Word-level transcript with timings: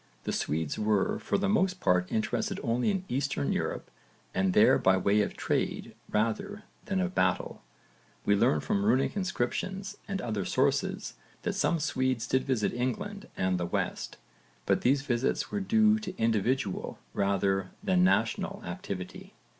The 0.23 0.31
Swedes 0.33 0.79
were 0.79 1.19
for 1.19 1.37
the 1.37 1.47
most 1.47 1.79
part 1.79 2.11
interested 2.11 2.59
only 2.63 2.89
in 2.89 3.05
Eastern 3.07 3.53
Europe 3.53 3.91
and 4.33 4.53
there 4.53 4.79
by 4.79 4.97
way 4.97 5.21
of 5.21 5.37
trade 5.37 5.93
rather 6.09 6.63
than 6.85 6.99
of 6.99 7.13
battle: 7.13 7.61
we 8.25 8.35
learn 8.35 8.61
from 8.61 8.83
runic 8.83 9.15
inscriptions 9.15 9.97
and 10.07 10.19
other 10.19 10.43
sources 10.43 11.13
that 11.43 11.53
some 11.53 11.79
Swedes 11.79 12.25
did 12.25 12.45
visit 12.45 12.73
England 12.73 13.27
and 13.37 13.59
the 13.59 13.67
West, 13.67 14.17
but 14.65 14.81
these 14.81 15.03
visits 15.03 15.51
were 15.51 15.59
due 15.59 15.99
to 15.99 16.17
individual 16.17 16.97
rather 17.13 17.69
than 17.83 18.03
national 18.03 18.63
activity. 18.65 19.35